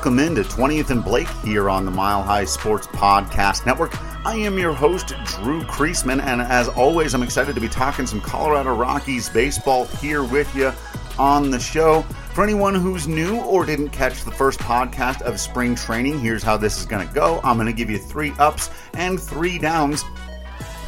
[0.00, 3.92] Welcome into 20th and Blake here on the Mile High Sports Podcast Network.
[4.24, 8.22] I am your host, Drew Creasman, and as always, I'm excited to be talking some
[8.22, 10.72] Colorado Rockies baseball here with you
[11.18, 12.00] on the show.
[12.32, 16.56] For anyone who's new or didn't catch the first podcast of spring training, here's how
[16.56, 17.38] this is going to go.
[17.44, 20.02] I'm going to give you three ups and three downs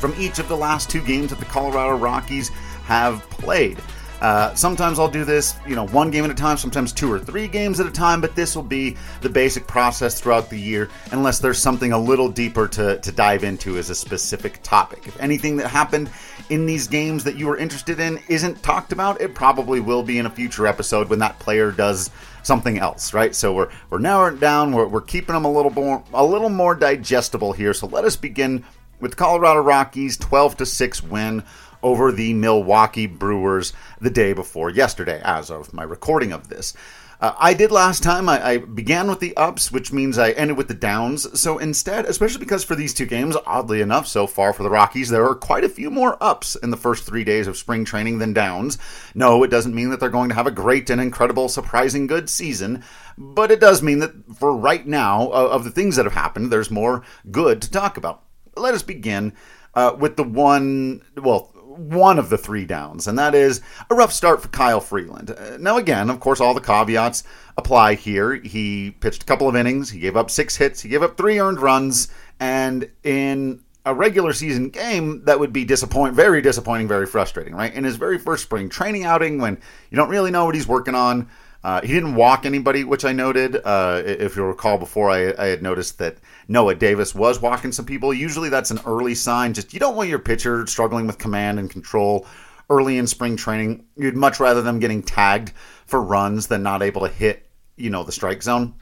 [0.00, 2.48] from each of the last two games that the Colorado Rockies
[2.84, 3.76] have played.
[4.22, 7.18] Uh, sometimes I'll do this, you know, one game at a time, sometimes two or
[7.18, 10.88] three games at a time, but this will be the basic process throughout the year,
[11.10, 15.08] unless there's something a little deeper to, to dive into as a specific topic.
[15.08, 16.08] If anything that happened
[16.50, 20.18] in these games that you were interested in isn't talked about, it probably will be
[20.18, 22.08] in a future episode when that player does
[22.44, 23.34] something else, right?
[23.34, 26.76] So we're we're narrowing down, we're, we're keeping them a little more a little more
[26.76, 27.74] digestible here.
[27.74, 28.64] So let us begin
[29.00, 31.42] with Colorado Rockies 12 to 6 win
[31.82, 36.74] over the Milwaukee Brewers the day before yesterday, as of my recording of this.
[37.22, 38.28] Uh, I did last time.
[38.28, 41.40] I, I, began with the ups, which means I ended with the downs.
[41.40, 45.08] So instead, especially because for these two games, oddly enough, so far for the Rockies,
[45.08, 48.18] there are quite a few more ups in the first three days of spring training
[48.18, 48.76] than downs.
[49.14, 52.28] No, it doesn't mean that they're going to have a great and incredible, surprising good
[52.28, 52.82] season,
[53.16, 56.50] but it does mean that for right now, uh, of the things that have happened,
[56.50, 58.24] there's more good to talk about.
[58.56, 59.32] Let us begin
[59.74, 64.12] uh, with the one, well, one of the three downs, and that is a rough
[64.12, 65.30] start for Kyle Freeland.
[65.30, 67.24] Uh, now, again, of course, all the caveats
[67.56, 68.34] apply here.
[68.34, 71.38] He pitched a couple of innings, he gave up six hits, he gave up three
[71.38, 72.08] earned runs,
[72.40, 77.74] and in a regular season game, that would be disappoint, very disappointing, very frustrating, right?
[77.74, 79.58] In his very first spring training outing, when
[79.90, 81.28] you don't really know what he's working on,
[81.64, 83.56] uh, he didn't walk anybody, which I noted.
[83.64, 86.16] Uh, if you'll recall, before I, I, had noticed that
[86.48, 88.12] Noah Davis was walking some people.
[88.12, 89.54] Usually, that's an early sign.
[89.54, 92.26] Just you don't want your pitcher struggling with command and control
[92.68, 93.84] early in spring training.
[93.96, 95.52] You'd much rather them getting tagged
[95.86, 98.74] for runs than not able to hit, you know, the strike zone.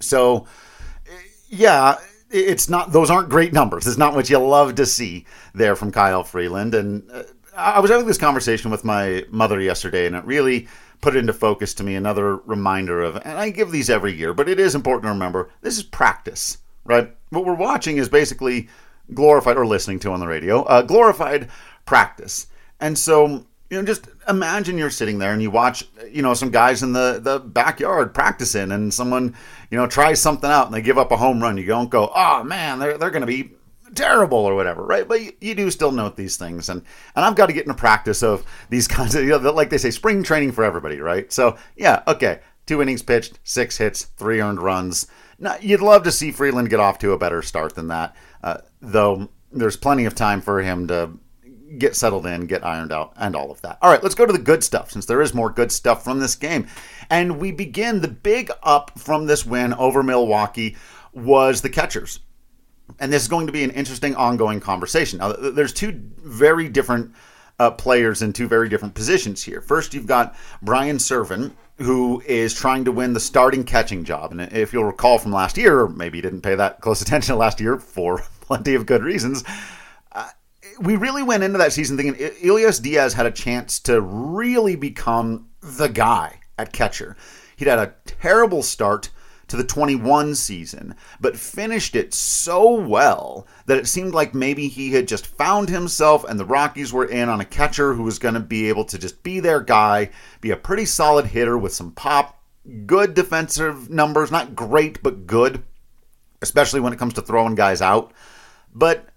[0.00, 0.46] So,
[1.48, 1.96] yeah,
[2.28, 3.86] it's not; those aren't great numbers.
[3.86, 6.74] It's not what you love to see there from Kyle Freeland.
[6.74, 7.22] And uh,
[7.56, 10.66] I was having this conversation with my mother yesterday, and it really
[11.00, 14.48] put into focus to me another reminder of, and I give these every year, but
[14.48, 17.14] it is important to remember this is practice, right?
[17.30, 18.68] What we're watching is basically
[19.14, 21.48] glorified, or listening to on the radio, uh, glorified
[21.84, 22.46] practice.
[22.80, 26.50] And so, you know, just imagine you're sitting there and you watch, you know, some
[26.50, 29.36] guys in the, the backyard practicing and someone,
[29.70, 31.56] you know, tries something out and they give up a home run.
[31.56, 33.52] You don't go, oh man, they're, they're going to be
[33.94, 35.06] terrible or whatever, right?
[35.06, 36.82] But you, you, do still note these things, and
[37.14, 39.78] and I've got to get into practice of these kinds of, you know, like they
[39.78, 41.32] say, spring training for everybody, right?
[41.32, 45.06] So yeah, okay, two innings pitched, six hits, three earned runs.
[45.38, 48.58] Now you'd love to see Freeland get off to a better start than that, uh,
[48.80, 49.28] though.
[49.52, 51.10] There's plenty of time for him to
[51.76, 53.78] get settled in, get ironed out, and all of that.
[53.82, 56.20] All right, let's go to the good stuff since there is more good stuff from
[56.20, 56.68] this game.
[57.08, 60.76] And we begin the big up from this win over Milwaukee
[61.12, 62.20] was the catchers
[62.98, 65.18] and this is going to be an interesting ongoing conversation.
[65.18, 67.12] Now, there's two very different
[67.58, 69.60] uh, players in two very different positions here.
[69.60, 74.32] First, you've got Brian Serven, who is trying to win the starting catching job.
[74.32, 77.36] And if you'll recall from last year, or maybe you didn't pay that close attention
[77.36, 79.44] last year for plenty of good reasons,
[80.12, 80.28] uh,
[80.80, 85.48] we really went into that season thinking Elias Diaz had a chance to really become
[85.60, 87.16] the guy at catcher.
[87.56, 89.10] He'd had a terrible start
[89.50, 94.92] to the 21 season, but finished it so well that it seemed like maybe he
[94.92, 98.34] had just found himself and the Rockies were in on a catcher who was going
[98.34, 101.90] to be able to just be their guy, be a pretty solid hitter with some
[101.90, 102.40] pop,
[102.86, 105.64] good defensive numbers, not great, but good,
[106.42, 108.12] especially when it comes to throwing guys out.
[108.72, 109.08] But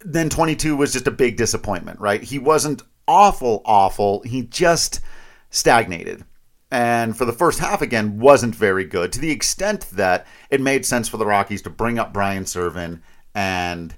[0.00, 2.22] then 22 was just a big disappointment, right?
[2.22, 4.20] He wasn't awful, awful.
[4.22, 5.00] He just
[5.48, 6.24] stagnated
[6.70, 10.84] and for the first half again wasn't very good to the extent that it made
[10.84, 13.02] sense for the Rockies to bring up Brian Serven
[13.34, 13.94] and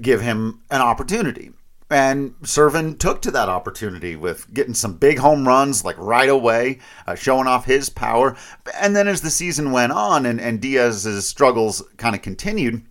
[0.00, 1.50] give him an opportunity.
[1.90, 6.78] And Serven took to that opportunity with getting some big home runs like right away,
[7.04, 8.36] uh, showing off his power.
[8.74, 12.84] And then as the season went on and, and Diaz's struggles kind of continued,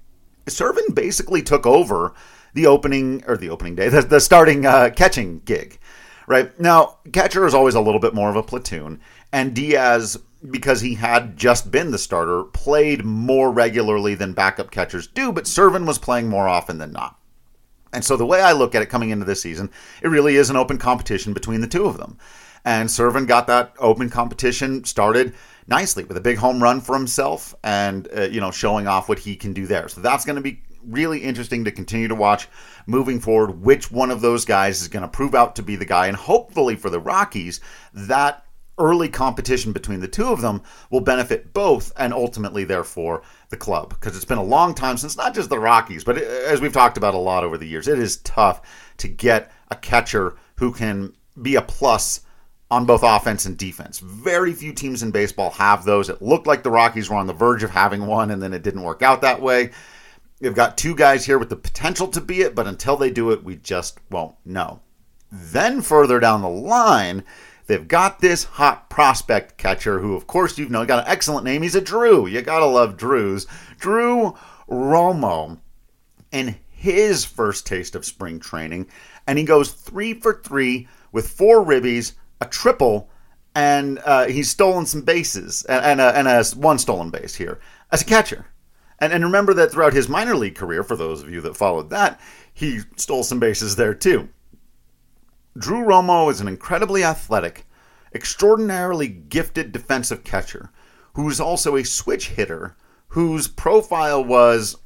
[0.48, 2.14] Serven basically took over
[2.54, 5.80] the opening or the opening day, the, the starting uh, catching gig
[6.30, 6.58] right?
[6.60, 9.02] Now, catcher is always a little bit more of a platoon,
[9.34, 10.16] and Diaz,
[10.50, 15.48] because he had just been the starter, played more regularly than backup catchers do, but
[15.48, 17.18] Serven was playing more often than not.
[17.92, 19.72] And so the way I look at it coming into this season,
[20.04, 22.20] it really is an open competition between the two of them.
[22.64, 25.34] And Serven got that open competition started
[25.68, 29.20] nicely with a big home run for himself and uh, you know showing off what
[29.20, 29.88] he can do there.
[29.88, 32.48] So that's going to be really interesting to continue to watch
[32.86, 33.62] moving forward.
[33.62, 36.18] Which one of those guys is going to prove out to be the guy, and
[36.18, 37.62] hopefully for the Rockies,
[37.94, 38.46] that
[38.80, 43.90] early competition between the two of them will benefit both and ultimately, therefore, the club.
[43.90, 46.74] Because it's been a long time since not just the Rockies, but uh, as we've
[46.74, 48.62] talked about a lot over the years, it is tough
[48.98, 52.22] to get a catcher who can be a plus
[52.72, 54.00] on both offense and defense.
[54.00, 56.10] Very few teams in baseball have those.
[56.10, 58.64] It looked like the Rockies were on the verge of having one, and then it
[58.64, 59.72] didn't work out that way.
[60.40, 63.32] You've got two guys here with the potential to be it, but until they do
[63.32, 64.80] it, we just won't know.
[65.32, 67.24] Then further down the line,
[67.68, 71.62] they've got this hot prospect catcher who, of course, you've known, got an excellent name.
[71.62, 72.26] He's a Drew.
[72.26, 73.48] You gotta love Drews.
[73.80, 74.36] Drew
[74.70, 75.60] Romo.
[76.32, 78.88] And his first taste of spring training,
[79.28, 83.10] and he goes three for three with four ribbies, a triple,
[83.54, 87.60] and uh, he's stolen some bases and, and, a, and a one stolen base here
[87.92, 88.46] as a catcher.
[89.02, 91.90] And, and remember that throughout his minor league career, for those of you that followed
[91.90, 92.20] that,
[92.54, 94.30] he stole some bases there too.
[95.58, 97.66] Drew Romo is an incredibly athletic,
[98.14, 100.72] extraordinarily gifted defensive catcher
[101.14, 102.76] who's also a switch hitter
[103.10, 104.78] whose profile was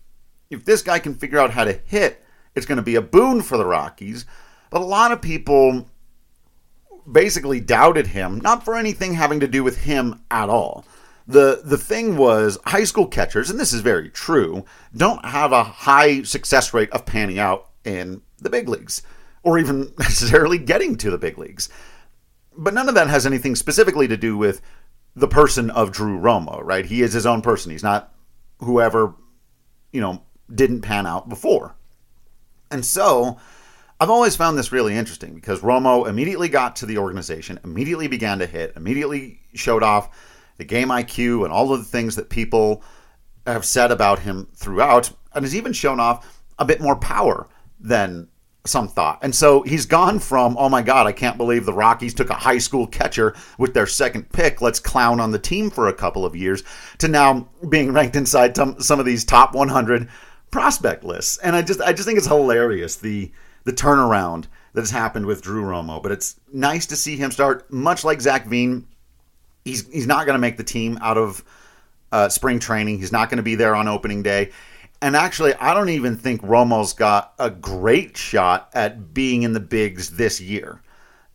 [0.50, 2.24] if this guy can figure out how to hit,
[2.56, 4.25] it's going to be a boon for the Rockies.
[4.69, 5.89] But a lot of people
[7.12, 10.86] basically doubted him, not for anything having to do with him at all.
[11.27, 14.65] The the thing was high school catchers, and this is very true,
[14.95, 19.01] don't have a high success rate of panning out in the big leagues
[19.43, 21.69] or even necessarily getting to the big leagues.
[22.55, 24.61] But none of that has anything specifically to do with
[25.15, 26.85] the person of Drew Romo, right?
[26.85, 27.71] He is his own person.
[27.71, 28.13] He's not
[28.59, 29.15] whoever,
[29.91, 30.23] you know,
[30.53, 31.75] didn't pan out before.
[32.71, 33.37] And so
[33.99, 38.39] I've always found this really interesting because Romo immediately got to the organization, immediately began
[38.39, 40.09] to hit, immediately showed off
[40.57, 42.83] the game IQ and all of the things that people
[43.45, 47.47] have said about him throughout, and has even shown off a bit more power
[47.79, 48.27] than
[48.65, 49.19] some thought.
[49.21, 52.35] And so he's gone from, oh my God, I can't believe the Rockies took a
[52.35, 54.61] high school catcher with their second pick.
[54.61, 56.63] Let's clown on the team for a couple of years
[57.00, 60.07] to now being ranked inside some of these top 100
[60.51, 61.38] prospect lists.
[61.39, 63.31] And I just, I just think it's hilarious the,
[63.65, 66.01] the turnaround that has happened with Drew Romo.
[66.01, 68.88] But it's nice to see him start, much like Zac Veen.
[69.63, 71.44] He's, he's not going to make the team out of
[72.12, 73.00] uh, spring training.
[73.00, 74.51] He's not going to be there on opening day.
[75.01, 79.60] And actually, I don't even think Romo's got a great shot at being in the
[79.60, 80.81] bigs this year.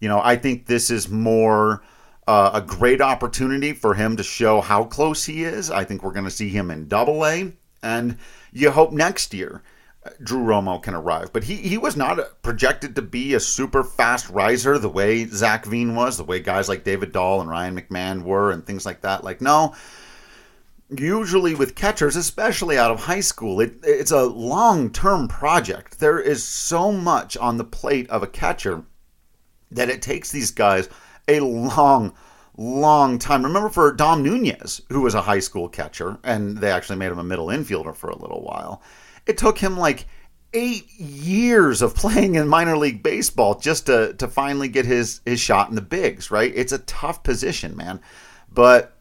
[0.00, 1.82] You know, I think this is more
[2.26, 5.70] uh, a great opportunity for him to show how close he is.
[5.70, 7.52] I think we're going to see him in double A.
[7.82, 8.16] And
[8.52, 9.62] you hope next year
[10.22, 11.32] Drew Romo can arrive.
[11.32, 15.64] But he, he was not projected to be a super fast riser the way Zac
[15.66, 19.02] Veen was, the way guys like David Dahl and Ryan McMahon were, and things like
[19.02, 19.24] that.
[19.24, 19.74] Like, no,
[20.90, 25.98] usually with catchers, especially out of high school, it, it's a long term project.
[25.98, 28.84] There is so much on the plate of a catcher
[29.70, 30.88] that it takes these guys
[31.26, 32.14] a long,
[32.56, 33.44] long time.
[33.44, 37.18] Remember for Dom Nunez, who was a high school catcher, and they actually made him
[37.18, 38.82] a middle infielder for a little while.
[39.28, 40.06] It took him like
[40.52, 45.38] eight years of playing in minor league baseball just to, to finally get his, his
[45.38, 46.52] shot in the bigs, right?
[46.54, 48.00] It's a tough position, man.
[48.50, 48.96] But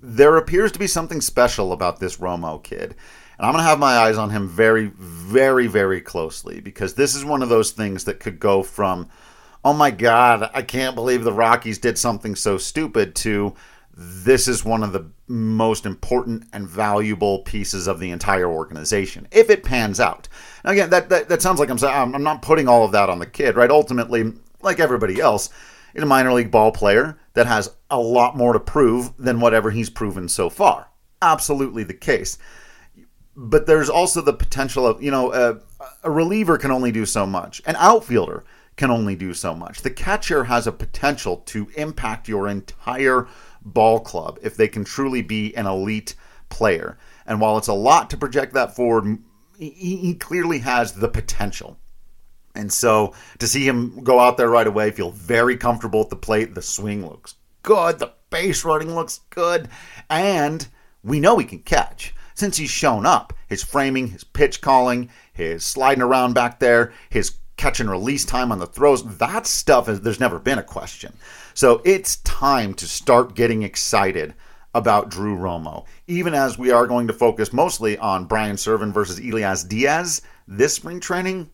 [0.00, 2.94] there appears to be something special about this Romo kid.
[3.38, 7.14] And I'm going to have my eyes on him very, very, very closely because this
[7.14, 9.08] is one of those things that could go from,
[9.64, 13.54] oh my God, I can't believe the Rockies did something so stupid, to
[13.96, 19.50] this is one of the most important and valuable pieces of the entire organization if
[19.50, 20.28] it pans out.
[20.64, 23.08] Now, again, that, that, that sounds like I'm saying I'm not putting all of that
[23.08, 23.70] on the kid, right?
[23.70, 24.32] Ultimately,
[24.62, 25.48] like everybody else,
[25.92, 29.70] he's a minor league ball player that has a lot more to prove than whatever
[29.70, 30.88] he's proven so far.
[31.22, 32.36] Absolutely the case.
[33.36, 35.60] But there's also the potential of, you know, a,
[36.02, 38.44] a reliever can only do so much, an outfielder
[38.76, 39.82] can only do so much.
[39.82, 43.28] The catcher has a potential to impact your entire
[43.64, 46.14] ball club if they can truly be an elite
[46.48, 46.98] player.
[47.26, 49.18] And while it's a lot to project that forward,
[49.58, 51.78] he, clearly has the potential.
[52.54, 56.16] And so to see him go out there right away, feel very comfortable at the
[56.16, 59.68] plate, the swing looks good, the base running looks good,
[60.08, 60.66] and
[61.02, 62.14] we know he can catch.
[62.34, 67.36] Since he's shown up, his framing, his pitch calling, his sliding around back there, his
[67.56, 71.14] catch and release time on the throws, that stuff is there's never been a question.
[71.54, 74.34] So it's time to start getting excited
[74.74, 75.84] about Drew Romo.
[76.06, 80.74] Even as we are going to focus mostly on Brian Serven versus Elias Diaz this
[80.74, 81.50] spring training,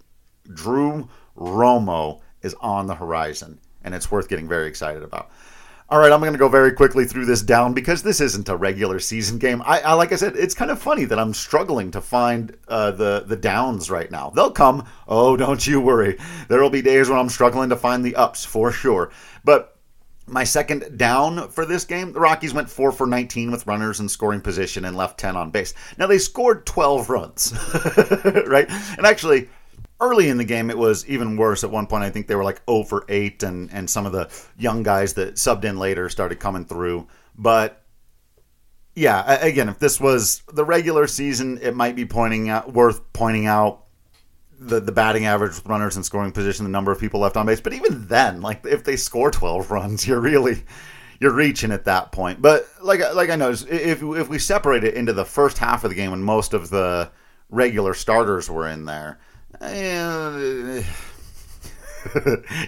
[0.53, 5.31] Drew Romo is on the horizon, and it's worth getting very excited about.
[5.91, 8.57] All right, I'm going to go very quickly through this down because this isn't a
[8.57, 9.61] regular season game.
[9.67, 12.93] I, I like I said, it's kind of funny that I'm struggling to find uh,
[12.93, 14.31] the the downs right now.
[14.31, 14.87] They'll come.
[15.09, 16.17] Oh, don't you worry.
[16.49, 19.11] There will be days when I'm struggling to find the ups for sure.
[19.43, 19.77] But
[20.29, 24.09] My second down for this game, the Rockies went 4 for 19 with runners in
[24.09, 25.75] scoring position and left 10 on base.
[25.99, 27.53] Now they scored 12 runs,
[28.47, 28.71] right?
[28.97, 29.49] And actually,
[30.01, 31.63] early in the game, it was even worse.
[31.63, 34.13] At one point, I think they were like 0 for 8, and, and some of
[34.13, 37.07] the young guys that subbed in later started coming through.
[37.37, 37.83] But
[38.95, 43.47] yeah, again, if this was the regular season, it might be pointing out worth pointing
[43.47, 43.85] out
[44.59, 47.47] the, the batting average with runners in scoring position, the number of people left on
[47.47, 47.61] base.
[47.61, 50.63] But even then, like if they score 12 runs, you're really
[51.21, 52.43] you're reaching at that point.
[52.43, 55.91] But like like I know, if if we separate it into the first half of
[55.91, 57.11] the game when most of the
[57.49, 59.19] regular starters were in there,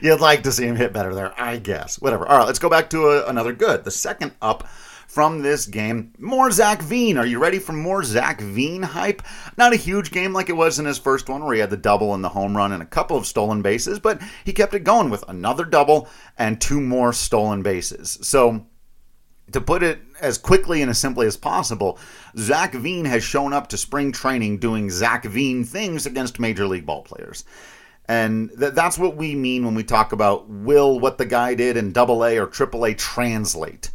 [0.03, 2.01] you'd like to see him hit better there, I guess.
[2.01, 2.27] Whatever.
[2.27, 3.85] All right, let's go back to a, another good.
[3.85, 4.69] The second up
[5.13, 6.11] from this game.
[6.19, 7.19] More Zac Veen.
[7.19, 9.21] Are you ready for more Zac Veen hype?
[9.59, 11.77] Not a huge game like it was in his first one, where he had the
[11.77, 14.85] double and the home run and a couple of stolen bases, but he kept it
[14.85, 16.09] going with another double
[16.39, 18.21] and two more stolen bases.
[18.23, 18.65] So,
[19.53, 21.99] to put it as quickly and as simply as possible,
[22.37, 26.87] Zac Veen has shown up to spring training doing Zac Veen things against major league
[26.87, 27.45] ball players.
[28.07, 31.77] And th- that's what we mean when we talk about will what the guy did
[31.77, 33.91] in double A or triple A translate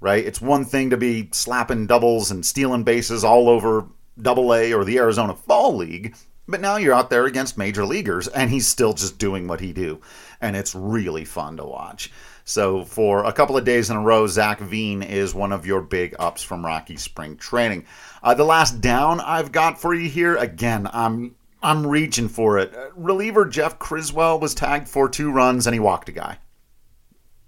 [0.00, 0.24] right?
[0.24, 3.86] It's one thing to be slapping doubles and stealing bases all over
[4.20, 6.16] Double A or the Arizona Fall League,
[6.48, 9.72] but now you're out there against major leaguers, and he's still just doing what he
[9.72, 10.00] do,
[10.40, 12.10] and it's really fun to watch.
[12.50, 15.80] So for a couple of days in a row, Zac Veen is one of your
[15.80, 17.84] big ups from Rocky Spring Training.
[18.24, 22.74] Uh, the last down I've got for you here, again, I'm I'm reaching for it.
[22.74, 26.38] Uh, reliever Jeff Criswell was tagged for two runs and he walked a guy.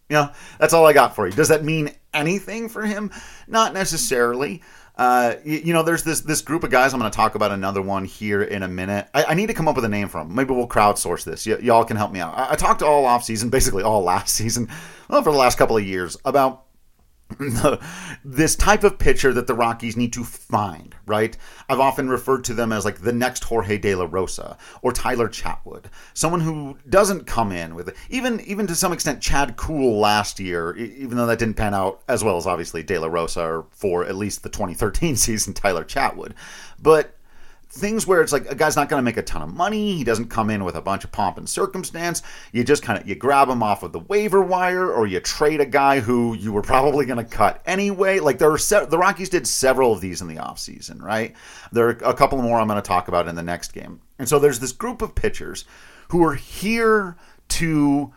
[0.08, 1.32] Yeah, that's all I got for you.
[1.32, 3.10] Does that mean anything for him?
[3.48, 4.62] Not necessarily.
[4.96, 6.92] Uh, you, you, know, there's this this group of guys.
[6.92, 9.08] I'm going to talk about another one here in a minute.
[9.14, 10.34] I, I, need to come up with a name for them.
[10.34, 11.46] Maybe we'll crowdsource this.
[11.46, 12.36] Y- y'all can help me out.
[12.36, 14.68] I, I talked all off season, basically all last season,
[15.08, 16.64] well, for the last couple of years, about
[18.24, 21.36] this type of pitcher that the Rockies need to find, right?
[21.68, 25.28] I've often referred to them as like the next Jorge De La Rosa or Tyler
[25.28, 30.40] Chatwood, someone who doesn't come in with even even to some extent Chad Kuhl last
[30.40, 33.66] year, even though that didn't pan out as well as obviously De La Rosa or
[33.70, 36.32] for at least the 2013 season Tyler Chatwood,
[36.80, 37.16] but
[37.74, 39.96] things where it's like a guy's not going to make a ton of money.
[39.96, 42.22] He doesn't come in with a bunch of pomp and circumstance.
[42.52, 45.60] You just kind of you grab him off of the waiver wire, or you trade
[45.60, 48.20] a guy who you were probably going to cut anyway.
[48.20, 51.34] Like there are se- the Rockies did several of these in the offseason, right?
[51.72, 54.02] There are a couple more I'm going to talk about in the next game.
[54.18, 55.64] And so there's this group of pitchers
[56.08, 57.16] who are here
[57.48, 58.12] to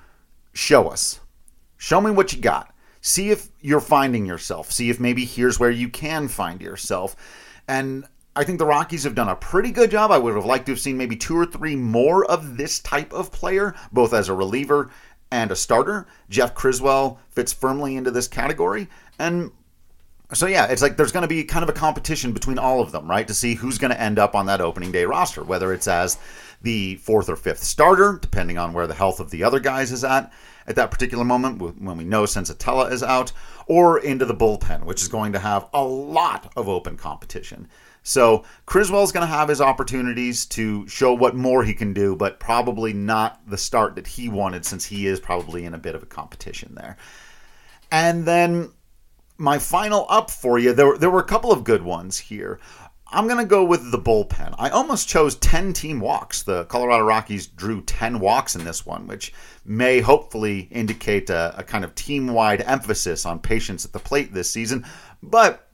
[0.54, 1.22] show us,
[1.78, 2.74] show me what you got.
[3.00, 4.72] See if you're finding yourself.
[4.72, 7.16] See if maybe here's where you can find yourself.
[7.68, 8.06] And
[8.36, 10.12] I think the Rockies have done a pretty good job.
[10.12, 13.14] I would have liked to have seen maybe two or three more of this type
[13.14, 14.92] of player, both as a reliever
[15.32, 16.06] and a starter.
[16.30, 18.90] Jeff Criswell fits firmly into this category.
[19.20, 19.52] And
[20.34, 22.92] so, yeah, it's like there's going to be kind of a competition between all of
[22.92, 23.28] them, right?
[23.28, 26.18] To see who's going to end up on that opening day roster, whether it's as
[26.62, 30.04] the fourth or fifth starter, depending on where the health of the other guys is
[30.04, 30.34] at
[30.68, 33.32] at that particular moment when we know Senzatela is out,
[33.68, 37.68] or into the bullpen, which is going to have a lot of open competition.
[38.08, 42.40] So Criswell's going to have his opportunities to show what more he can do, but
[42.40, 46.04] probably not the start that he wanted since he is probably in a bit of
[46.04, 46.98] a competition there.
[47.92, 48.72] And then
[49.40, 52.60] my final up for you, there, there were a couple of good ones here.
[53.08, 54.54] I'm going to go with the bullpen.
[54.60, 56.44] I almost chose 10 team walks.
[56.44, 59.34] The Colorado Rockies drew 10 walks in this one, which
[59.66, 64.32] may hopefully indicate a, a kind of team wide emphasis on patience at the plate
[64.32, 64.86] this season.
[65.24, 65.66] But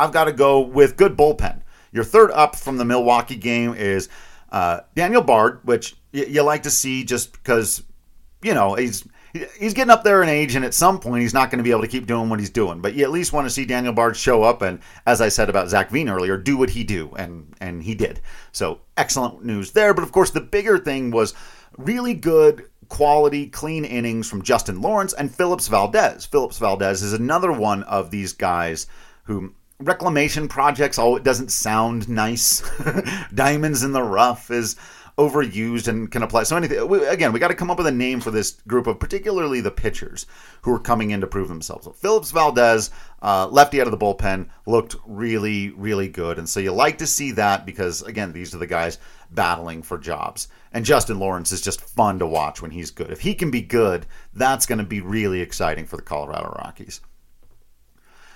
[0.00, 1.59] I've got to go with good bullpen.
[1.92, 4.08] Your third up from the Milwaukee game is
[4.50, 7.82] uh, Daniel Bard, which y- you like to see just because,
[8.42, 9.06] you know, he's
[9.58, 11.70] he's getting up there in age, and at some point he's not going to be
[11.70, 12.80] able to keep doing what he's doing.
[12.80, 15.48] But you at least want to see Daniel Bard show up, and as I said
[15.48, 18.20] about Zac Veen earlier, do what he do, and and he did.
[18.52, 19.94] So excellent news there.
[19.94, 21.34] But of course, the bigger thing was
[21.76, 26.26] really good quality, clean innings from Justin Lawrence and Phillips Valdez.
[26.26, 28.88] Phillips Valdez is another one of these guys
[29.24, 32.62] who reclamation projects oh it doesn't sound nice.
[33.34, 34.76] Diamonds in the rough is
[35.18, 36.44] overused and can apply.
[36.44, 38.86] So anything we, again we got to come up with a name for this group
[38.86, 40.26] of particularly the pitchers
[40.62, 41.84] who are coming in to prove themselves.
[41.84, 42.90] So phillips valdez
[43.22, 46.38] uh, lefty out of the bullpen looked really really good.
[46.38, 48.98] And so you like to see that because again these are the guys
[49.30, 50.48] battling for jobs.
[50.72, 53.10] And justin lawrence is just fun to watch when he's good.
[53.10, 57.00] If he can be good that's going to be really exciting for the colorado rockies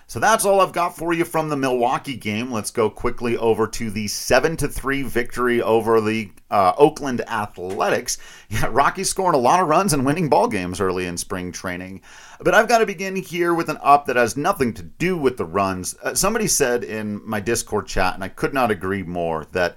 [0.06, 2.52] So that's all I've got for you from the Milwaukee game.
[2.52, 8.18] Let's go quickly over to the 7 to 3 victory over the uh, Oakland Athletics.
[8.50, 12.02] Yeah, Rockies scoring a lot of runs and winning ball games early in spring training.
[12.40, 15.38] But I've got to begin here with an up that has nothing to do with
[15.38, 15.96] the runs.
[16.02, 19.76] Uh, somebody said in my Discord chat, and I could not agree more, that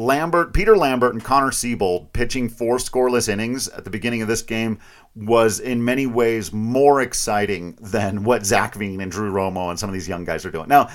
[0.00, 4.40] Lambert, Peter Lambert, and Connor Seabold pitching four scoreless innings at the beginning of this
[4.40, 4.78] game
[5.14, 9.90] was in many ways more exciting than what Zac Veen and Drew Romo and some
[9.90, 10.68] of these young guys are doing.
[10.68, 10.88] Now,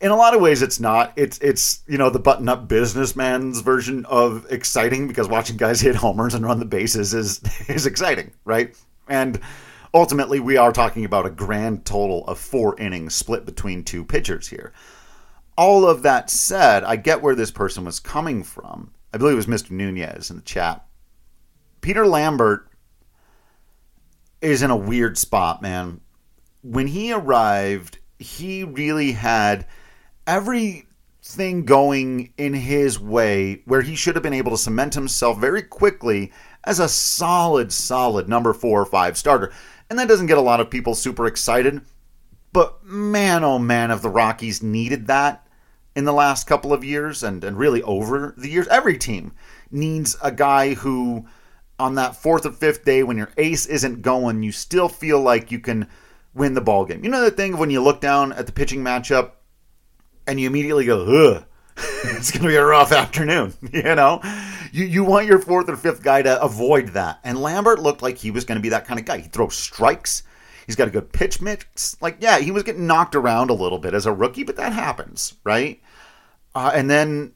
[0.00, 1.12] in a lot of ways, it's not.
[1.16, 5.94] It's it's you know the button up businessman's version of exciting because watching guys hit
[5.94, 8.74] homers and run the bases is is exciting, right?
[9.08, 9.38] And
[9.92, 14.48] ultimately, we are talking about a grand total of four innings split between two pitchers
[14.48, 14.72] here
[15.56, 18.92] all of that said, I get where this person was coming from.
[19.12, 19.70] I believe it was Mr.
[19.70, 20.84] Nunez in the chat.
[21.80, 22.68] Peter Lambert
[24.42, 26.00] is in a weird spot, man.
[26.62, 29.66] When he arrived, he really had
[30.26, 35.62] everything going in his way where he should have been able to cement himself very
[35.62, 36.32] quickly
[36.64, 39.52] as a solid, solid number four or five starter.
[39.88, 41.80] And that doesn't get a lot of people super excited.
[42.52, 45.45] But man, oh man, if the Rockies needed that
[45.96, 48.68] in the last couple of years and, and really over the years.
[48.68, 49.32] Every team
[49.70, 51.26] needs a guy who,
[51.78, 55.50] on that fourth or fifth day when your ace isn't going, you still feel like
[55.50, 55.88] you can
[56.34, 57.02] win the ball game.
[57.02, 59.32] You know the thing when you look down at the pitching matchup
[60.26, 61.44] and you immediately go, ugh.
[62.04, 64.20] it's going to be a rough afternoon, you know?
[64.72, 67.20] You, you want your fourth or fifth guy to avoid that.
[67.24, 69.18] And Lambert looked like he was going to be that kind of guy.
[69.18, 70.22] He throws strikes.
[70.66, 71.96] He's got a good pitch mix.
[72.02, 74.72] Like, yeah, he was getting knocked around a little bit as a rookie, but that
[74.72, 75.80] happens, right?
[76.54, 77.32] Uh, and then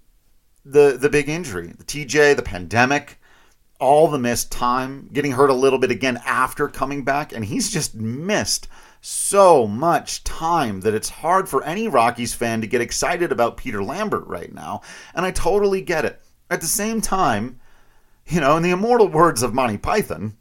[0.65, 3.19] the the big injury, the TJ, the pandemic,
[3.79, 7.71] all the missed time, getting hurt a little bit again after coming back, and he's
[7.71, 8.69] just missed
[9.01, 13.83] so much time that it's hard for any Rockies fan to get excited about Peter
[13.83, 14.83] Lambert right now.
[15.15, 16.21] And I totally get it.
[16.51, 17.61] At the same time,
[18.27, 20.37] you know, in the immortal words of Monty Python,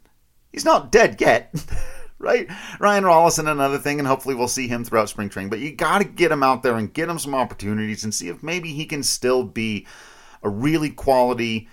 [0.52, 1.54] he's not dead yet.
[2.20, 2.48] right?
[2.78, 5.50] Ryan Rolison, another thing, and hopefully we'll see him throughout spring training.
[5.50, 8.28] But you got to get him out there and get him some opportunities and see
[8.28, 9.86] if maybe he can still be
[10.42, 11.68] a really quality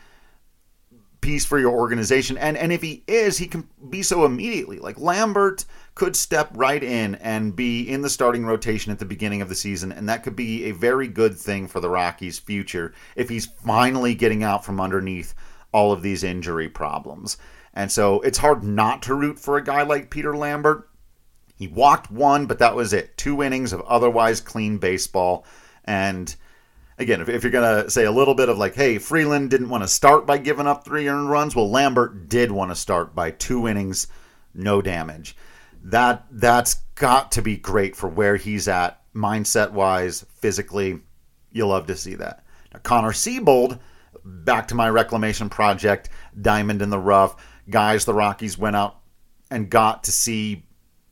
[1.21, 2.37] piece for your organization.
[2.37, 4.79] And and if he is, he can be so immediately.
[4.79, 9.41] Like Lambert could step right in and be in the starting rotation at the beginning
[9.41, 12.93] of the season, and that could be a very good thing for the Rockies' future
[13.15, 15.33] if he's finally getting out from underneath
[15.73, 17.37] all of these injury problems.
[17.77, 20.89] And so it's hard not to root for a guy like Peter Lambert.
[21.55, 23.15] He walked one, but that was it.
[23.17, 25.45] Two innings of otherwise clean baseball.
[25.85, 26.35] And
[26.97, 29.69] again, if, if you're going to say a little bit of like, hey, Freeland didn't
[29.69, 33.13] want to start by giving up three earned runs, well, Lambert did want to start
[33.13, 34.07] by two innings,
[34.55, 35.37] no damage.
[35.83, 41.01] That that's got to be great for where he's at, mindset wise, physically.
[41.51, 42.43] You'll love to see that.
[42.73, 43.79] Now, Connor Seabold,
[44.25, 46.09] back to my reclamation project,
[46.41, 47.35] diamond in the rough
[47.69, 48.99] guys the Rockies went out
[49.49, 50.63] and got to see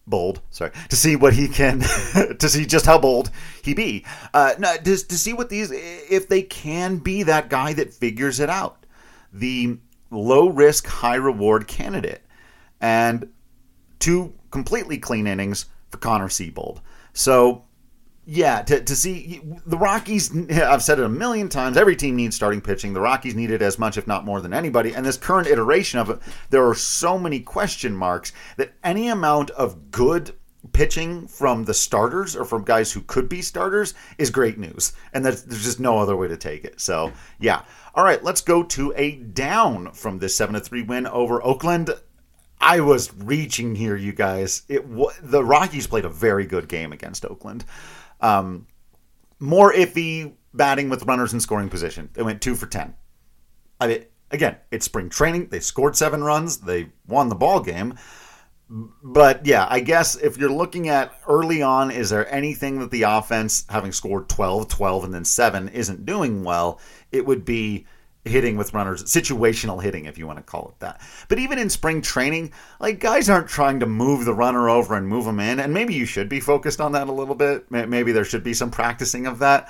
[0.08, 1.80] bold sorry to see what he can
[2.40, 3.32] to see just how bold
[3.64, 4.06] he be.
[4.34, 8.40] Uh no, to, to see what these if they can be that guy that figures
[8.40, 8.86] it out.
[9.34, 9.78] The
[10.12, 12.22] low risk high reward candidate.
[12.80, 13.32] And
[14.00, 16.82] two completely clean innings for connor seabold
[17.16, 17.64] so
[18.26, 21.78] yeah, to, to see the Rockies, I've said it a million times.
[21.78, 22.94] Every team needs starting pitching.
[22.94, 24.96] The Rockies need it as much, if not more, than anybody.
[24.96, 29.52] And this current iteration of it, there are so many question marks that any amount
[29.52, 30.34] of good
[30.74, 34.94] pitching from the starters or from guys who could be starters is great news.
[35.14, 36.82] And there's just no other way to take it.
[36.82, 37.62] So, yeah.
[37.94, 41.92] All right, let's go to a down from this 7 3 win over Oakland.
[42.60, 44.64] I was reaching here, you guys.
[44.68, 44.86] It
[45.22, 47.64] the Rockies played a very good game against Oakland.
[48.26, 48.68] Um,
[49.40, 52.10] more iffy batting with runners in scoring position.
[52.14, 52.96] They went two for ten.
[53.80, 55.50] I mean, again, it's spring training.
[55.50, 56.58] They scored seven runs.
[56.58, 57.98] They won the ball game.
[58.68, 63.04] But yeah, I guess if you're looking at early on, is there anything that the
[63.04, 66.80] offense, having scored 12, 12, and then 7, isn't doing well?
[67.12, 67.86] It would be
[68.26, 71.00] hitting with runners, situational hitting, if you want to call it that.
[71.28, 75.08] But even in spring training, like guys aren't trying to move the runner over and
[75.08, 77.70] move them in, and maybe you should be focused on that a little bit.
[77.72, 79.70] Maybe there should be some practicing of that.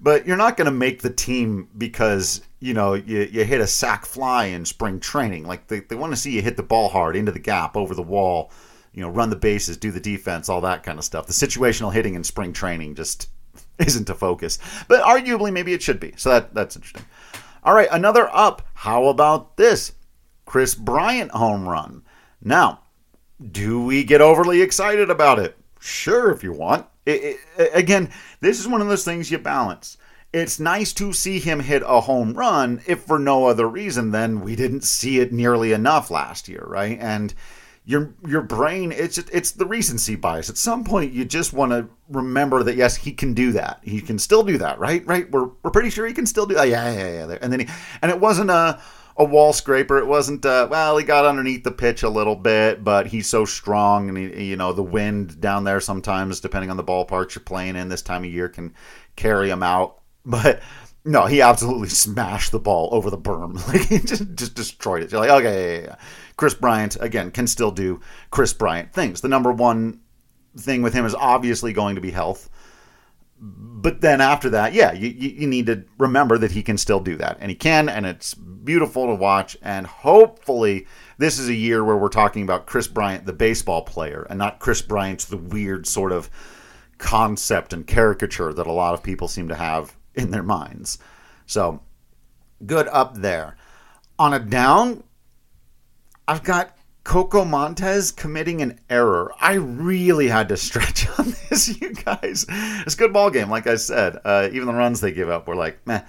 [0.00, 3.68] But you're not going to make the team because you know you, you hit a
[3.68, 5.46] sac fly in spring training.
[5.46, 7.94] Like they, they want to see you hit the ball hard into the gap, over
[7.94, 8.50] the wall,
[8.92, 11.26] you know, run the bases, do the defense, all that kind of stuff.
[11.26, 13.28] The situational hitting in spring training just
[13.78, 14.58] isn't a focus.
[14.88, 16.14] But arguably, maybe it should be.
[16.16, 17.04] So that that's interesting.
[17.64, 18.66] All right, another up.
[18.74, 19.92] How about this?
[20.44, 22.02] Kris Bryant home run.
[22.42, 22.80] Now,
[23.40, 25.56] do we get overly excited about it?
[25.78, 26.86] Sure, if you want.
[27.06, 29.96] It, it, again, this is one of those things you balance.
[30.32, 34.40] It's nice to see him hit a home run, if for no other reason than
[34.40, 36.98] we didn't see it nearly enough last year, right?
[37.00, 37.32] And
[37.84, 40.48] your your brain it's it's the recency bias.
[40.48, 43.80] At some point you just want to remember that yes he can do that.
[43.82, 45.04] He can still do that right?
[45.06, 45.30] Right?
[45.30, 47.68] We're, we're pretty sure he can still do that yeah yeah yeah and then he
[48.00, 48.80] and it wasn't a
[49.16, 49.98] a wall scraper.
[49.98, 53.44] It wasn't uh, well he got underneath the pitch a little bit but he's so
[53.44, 57.44] strong and he, you know the wind down there sometimes depending on the ballparks you're
[57.44, 58.74] playing in this time of year can
[59.16, 59.98] carry him out.
[60.24, 60.62] But
[61.04, 63.52] no, he absolutely smashed the ball over the berm.
[63.68, 65.12] Like he just, just destroyed it.
[65.12, 65.96] You're like, okay, yeah, yeah, yeah.
[66.42, 68.00] Kris Bryant again can still do
[68.32, 69.20] Kris Bryant things.
[69.20, 70.00] The number one
[70.58, 72.50] thing with him is obviously going to be health.
[73.38, 77.14] But then after that, yeah, you, you need to remember that he can still do
[77.14, 77.36] that.
[77.38, 79.56] And he can, and it's beautiful to watch.
[79.62, 84.26] And hopefully, this is a year where we're talking about Kris Bryant, the baseball player,
[84.28, 86.28] and not Kris Bryant, the weird sort of
[86.98, 90.98] concept and caricature that a lot of people seem to have in their minds.
[91.46, 91.82] So,
[92.66, 93.56] good up there.
[94.18, 95.04] On a down,
[96.28, 99.32] I've got Coco Montes committing an error.
[99.40, 102.46] I really had to stretch on this, you guys.
[102.48, 104.18] It's a good ball game, like I said.
[104.24, 106.02] Uh, even the runs they give up were like, meh.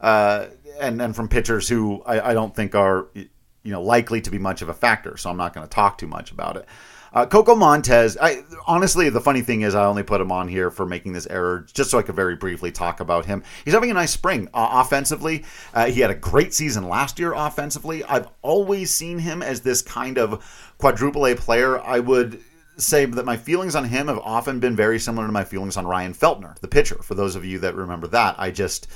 [0.00, 0.46] Uh,
[0.80, 3.28] and and from pitchers who I, I don't think are you
[3.64, 6.06] know likely to be much of a factor, so I'm not going to talk too
[6.06, 6.66] much about it.
[7.12, 8.16] Uh, Coco Montes.
[8.20, 11.26] I, honestly, the funny thing is, I only put him on here for making this
[11.26, 13.42] error just so I could very briefly talk about him.
[13.64, 15.44] He's having a nice spring uh, offensively.
[15.74, 18.04] Uh, he had a great season last year offensively.
[18.04, 21.80] I've always seen him as this kind of quadruple A player.
[21.80, 22.40] I would
[22.76, 25.86] say that my feelings on him have often been very similar to my feelings on
[25.86, 27.02] Ryan Feltner, the pitcher.
[27.02, 28.86] For those of you that remember that, I just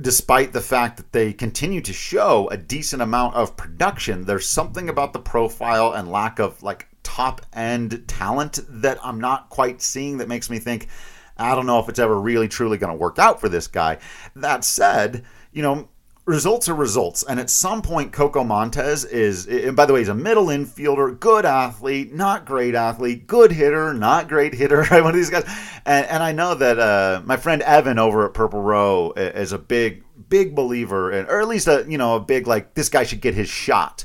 [0.00, 4.88] despite the fact that they continue to show a decent amount of production, there's something
[4.88, 10.18] about the profile and lack of like top end talent that I'm not quite seeing
[10.18, 10.88] that makes me think,
[11.36, 13.98] I don't know if it's ever really truly going to work out for this guy.
[14.34, 15.88] That said, you know,
[16.26, 17.22] results are results.
[17.22, 21.18] And at some point, Coco Montes is, and by the way, he's a middle infielder,
[21.18, 25.02] good athlete, not great athlete, good hitter, not great hitter, right?
[25.02, 25.44] One of these guys.
[25.84, 29.58] And, and I know that uh, my friend Evan over at Purple Row is a
[29.58, 33.04] big, big believer, in, or at least a, you know, a big, like, this guy
[33.04, 34.04] should get his shot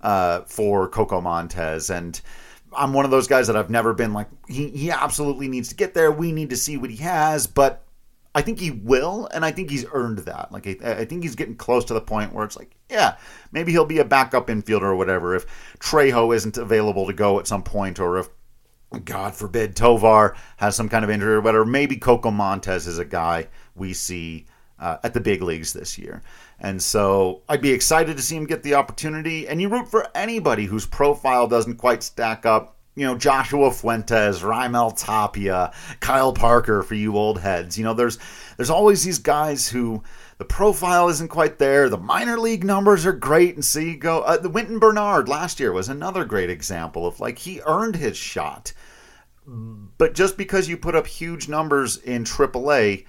[0.00, 1.90] uh, for Coco Montes.
[1.90, 2.20] And,
[2.76, 5.74] I'm one of those guys that I've never been like he he absolutely needs to
[5.74, 6.10] get there.
[6.12, 7.84] We need to see what he has, but
[8.34, 10.52] I think he will, and I think he's earned that.
[10.52, 13.16] Like I, I, think he's getting close to the point where it's like, yeah,
[13.50, 15.46] maybe he'll be a backup infielder or whatever if
[15.80, 18.28] Trejo isn't available to go at some point, or if
[19.04, 21.64] God forbid Tovar has some kind of injury or whatever.
[21.64, 24.46] Maybe Coco Montes is a guy we see
[24.80, 26.22] uh, at the big leagues this year.
[26.58, 29.46] And so I'd be excited to see him get the opportunity.
[29.46, 32.76] And you root for anybody whose profile doesn't quite stack up.
[32.96, 37.78] You know, Joshua Fuentes, Raimel Tapia, Kyle Parker for you old heads.
[37.78, 38.18] You know, there's
[38.56, 40.02] there's always these guys who
[40.38, 41.88] the profile isn't quite there.
[41.88, 44.20] The minor league numbers are great, and so you go.
[44.22, 48.16] Uh, the Wynton Bernard last year was another great example of like he earned his
[48.16, 48.72] shot,
[49.46, 53.04] but just because you put up huge numbers in AAA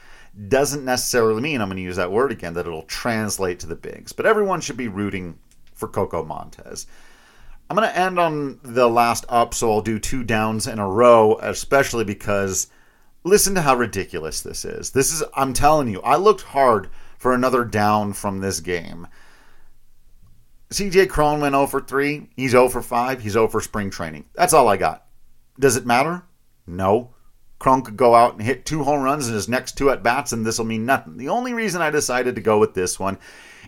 [0.47, 3.75] doesn't necessarily mean, I'm going to use that word again, that it'll translate to the
[3.75, 4.13] bigs.
[4.13, 5.37] But everyone should be rooting
[5.73, 6.87] for Coco Montes.
[7.69, 10.87] I'm going to end on the last up, so I'll do two downs in a
[10.87, 12.67] row, especially because
[13.23, 14.91] listen to how ridiculous this is.
[14.91, 19.07] This is, I'm telling you, I looked hard for another down from this game.
[20.69, 22.29] CJ Cron went 0 for 3.
[22.35, 23.21] He's 0 for 5.
[23.21, 24.25] He's 0 for spring training.
[24.33, 25.05] That's all I got.
[25.59, 26.23] Does it matter?
[26.65, 27.13] No.
[27.61, 30.31] Cron could go out and hit two home runs in his next two at bats,
[30.31, 31.17] and this will mean nothing.
[31.17, 33.19] The only reason I decided to go with this one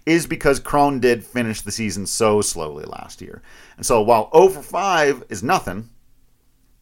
[0.04, 3.44] is because Cron did finish the season so slowly last year.
[3.78, 5.90] And so while 0 for 5 is nothing,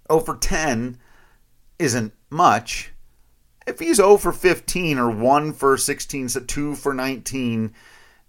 [0.10, 1.00] 0 for 10
[1.80, 2.94] isn't much.
[3.68, 7.74] If he's 0 for 15 or 1 for 16, so 2 for 19,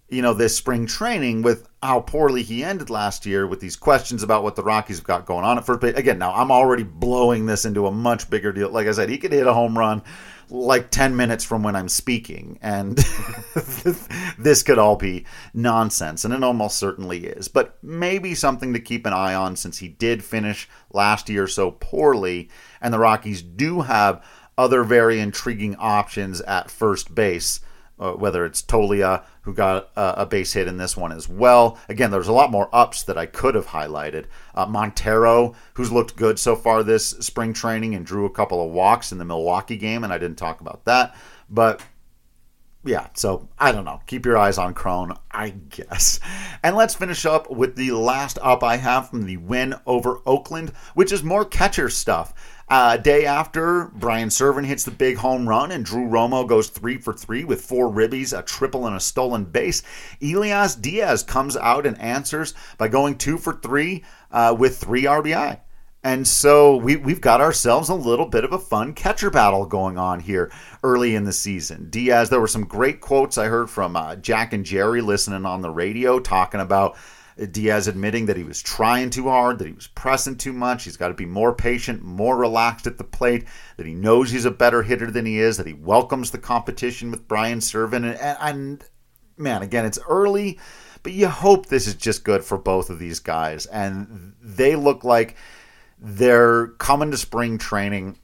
[0.08, 4.22] you know, this spring training with how poorly he ended last year with these questions
[4.22, 5.96] about what the Rockies have got going on at first base.
[5.96, 8.70] Again, now I'm already blowing this into a much bigger deal.
[8.70, 10.02] Like I said, he could hit a home run
[10.48, 12.96] like 10 minutes from when I'm speaking, and
[14.38, 17.48] this could all be nonsense, and it almost certainly is.
[17.48, 21.72] But maybe something to keep an eye on since he did finish last year so
[21.72, 22.48] poorly,
[22.80, 24.24] and the Rockies do have
[24.56, 27.60] other very intriguing options at first base
[27.98, 31.78] uh, whether it's Toglia, who got a base hit in this one as well.
[31.88, 34.26] Again, there's a lot more ups that I could have highlighted.
[34.54, 38.72] Uh, Montero, who's looked good so far this spring training and drew a couple of
[38.72, 41.16] walks in the Milwaukee game, and I didn't talk about that.
[41.48, 41.82] But
[42.84, 44.00] yeah, so I don't know.
[44.06, 46.18] Keep your eyes on Cron, I guess.
[46.62, 50.70] And let's finish up with the last up I have from the win over Oakland,
[50.94, 52.34] which is more catcher stuff.
[52.68, 56.98] Uh, day after, Brian Serven hits the big home run, and Drew Romo goes three
[56.98, 59.82] for three with four ribbies, a triple, and a stolen base.
[60.22, 65.60] Elias Diaz comes out and answers by going two for three uh, with three RBI.
[66.04, 69.98] And so we, we've got ourselves a little bit of a fun catcher battle going
[69.98, 70.50] on here
[70.82, 71.90] early in the season.
[71.90, 75.60] Diaz, there were some great quotes I heard from uh, Jack and Jerry listening on
[75.60, 76.96] the radio talking about
[77.50, 80.84] Diaz admitting that he was trying too hard, that he was pressing too much.
[80.84, 84.44] He's got to be more patient, more relaxed at the plate, that he knows he's
[84.44, 88.04] a better hitter than he is, that he welcomes the competition with Brian Serven.
[88.04, 88.84] And, and, and
[89.36, 90.58] man, again, it's early,
[91.02, 93.66] but you hope this is just good for both of these guys.
[93.66, 95.36] And they look like
[95.98, 98.18] they're coming to spring training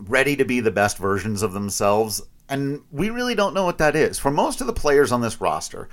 [0.00, 2.22] ready to be the best versions of themselves.
[2.48, 4.18] And we really don't know what that is.
[4.18, 5.88] For most of the players on this roster,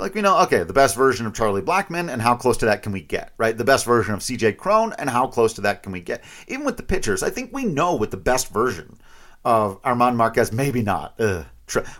[0.00, 2.82] like we know, okay, the best version of Charlie Blackmon and how close to that
[2.82, 3.56] can we get, right?
[3.56, 6.24] The best version of CJ Cron, and how close to that can we get?
[6.48, 8.98] Even with the pitchers, I think we know what the best version
[9.44, 11.14] of German Marquez, maybe not.
[11.20, 11.46] Ugh.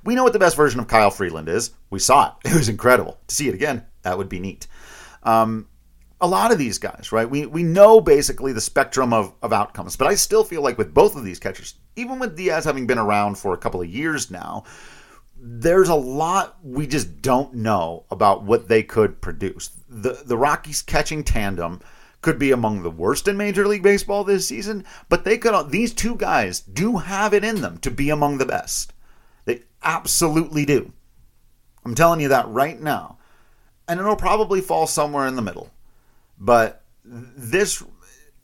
[0.05, 1.71] We know what the best version of Kyle Freeland is.
[1.91, 2.51] We saw it.
[2.51, 3.19] It was incredible.
[3.29, 4.67] To see it again, that would be neat.
[5.23, 5.69] Um,
[6.21, 7.29] a lot of these guys, right?
[7.29, 10.93] We we know basically the spectrum of, of outcomes, but I still feel like with
[10.93, 14.31] both of these catchers, even with Diaz having been around for a couple of years
[14.31, 14.65] now,
[15.43, 19.71] there's a lot we just don't know about what they could produce.
[19.89, 21.81] The the Rockies catching tandem
[22.21, 25.95] could be among the worst in Major League Baseball this season, but they could these
[25.95, 28.93] two guys do have it in them to be among the best.
[29.47, 30.93] They absolutely do.
[31.85, 33.17] I'm telling you that right now.
[33.89, 35.71] And it'll probably fall somewhere in the middle.
[36.39, 37.83] But this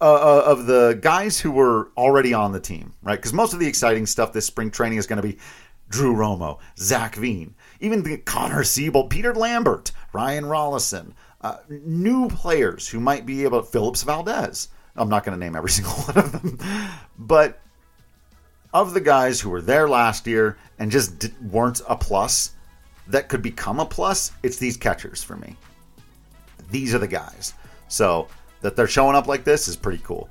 [0.01, 3.17] uh, uh, of the guys who were already on the team, right?
[3.17, 5.39] Because most of the exciting stuff this spring training is going to be
[5.89, 12.89] Drew Romo, Zac Veen, even the Connor Seabold, Peter Lambert, Ryan Rolison, uh, new players
[12.89, 13.63] who might be able.
[13.63, 14.69] Phillips Valdez.
[14.97, 16.59] I'm not going to name every single one of them,
[17.19, 17.61] but
[18.73, 22.53] of the guys who were there last year and just weren't a plus
[23.09, 25.57] that could become a plus, it's these catchers for me.
[26.71, 27.55] These are the guys.
[27.89, 28.29] So
[28.63, 30.29] that they're showing up like this is pretty cool.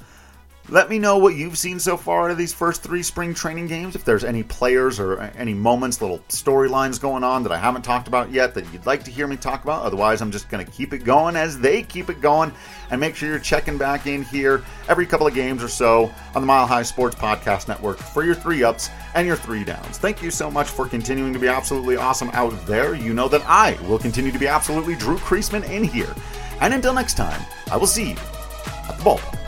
[0.69, 3.67] Let me know what you've seen so far out of these first three spring training
[3.67, 3.95] games.
[3.95, 8.07] If there's any players or any moments, little storylines going on that I haven't talked
[8.07, 9.83] about yet that you'd like to hear me talk about.
[9.83, 12.51] Otherwise, I'm just going to keep it going as they keep it going.
[12.89, 16.41] And make sure you're checking back in here every couple of games or so on
[16.41, 19.99] the Mile High Sports Podcast Network for your three ups and your three downs.
[19.99, 22.95] Thank you so much for continuing to be absolutely awesome out there.
[22.95, 26.13] You know that I will continue to be absolutely Drew Creasman in here.
[26.59, 28.17] And until next time, I will see you
[28.89, 29.44] at the ballpark.